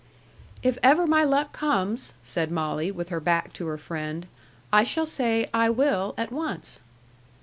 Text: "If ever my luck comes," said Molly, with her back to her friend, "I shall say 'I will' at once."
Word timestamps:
"If 0.63 0.79
ever 0.81 1.05
my 1.05 1.23
luck 1.23 1.53
comes," 1.53 2.15
said 2.23 2.49
Molly, 2.49 2.89
with 2.91 3.09
her 3.09 3.19
back 3.19 3.53
to 3.53 3.67
her 3.67 3.77
friend, 3.77 4.25
"I 4.73 4.83
shall 4.83 5.05
say 5.05 5.47
'I 5.53 5.69
will' 5.69 6.15
at 6.17 6.31
once." 6.31 6.81